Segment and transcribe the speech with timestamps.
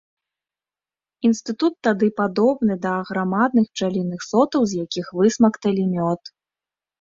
[1.27, 6.21] Інстытут тады падобны да аграмадных пчаліных сотаў, з якіх высмакталі мёд.